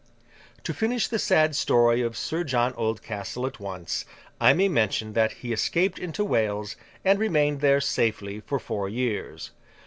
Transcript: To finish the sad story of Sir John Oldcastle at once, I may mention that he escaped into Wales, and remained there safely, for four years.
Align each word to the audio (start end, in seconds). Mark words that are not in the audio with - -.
To 0.63 0.73
finish 0.73 1.07
the 1.07 1.19
sad 1.19 1.55
story 1.55 2.01
of 2.01 2.17
Sir 2.17 2.43
John 2.43 2.73
Oldcastle 2.73 3.45
at 3.45 3.59
once, 3.59 4.03
I 4.39 4.51
may 4.51 4.67
mention 4.67 5.13
that 5.13 5.31
he 5.33 5.53
escaped 5.53 5.99
into 5.99 6.25
Wales, 6.25 6.75
and 7.05 7.19
remained 7.19 7.61
there 7.61 7.79
safely, 7.79 8.39
for 8.39 8.57
four 8.57 8.89
years. 8.89 9.51